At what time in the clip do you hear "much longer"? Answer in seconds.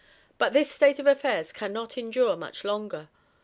2.35-3.07